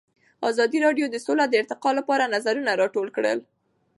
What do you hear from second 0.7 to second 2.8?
راډیو د سوله د ارتقا لپاره نظرونه